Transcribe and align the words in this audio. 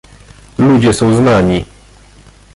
"Ludzie 0.57 0.93
są 0.93 1.15
znani." 1.15 1.65